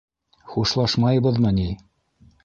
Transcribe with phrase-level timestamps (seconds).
[0.53, 1.67] Хушлашмайбыҙмы ни?!